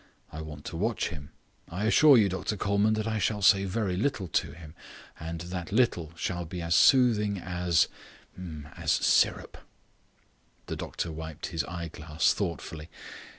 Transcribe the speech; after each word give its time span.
I 0.31 0.41
want 0.41 0.65
to 0.65 0.75
watch 0.77 1.09
him. 1.09 1.29
I 1.69 1.85
assure 1.85 2.17
you, 2.17 2.27
Dr 2.27 2.57
Colman, 2.57 2.95
that 2.95 3.05
I 3.05 3.19
shall 3.19 3.43
say 3.43 3.65
very 3.65 3.95
little 3.95 4.27
to 4.29 4.51
him, 4.51 4.73
and 5.19 5.41
that 5.41 5.71
little 5.71 6.11
shall 6.15 6.43
be 6.43 6.59
as 6.59 6.73
soothing 6.73 7.37
as 7.37 7.87
as 8.75 8.91
syrup." 8.91 9.59
The 10.65 10.75
doctor 10.75 11.11
wiped 11.11 11.49
his 11.53 11.63
eyeglass 11.65 12.33
thoughtfully. 12.33 12.89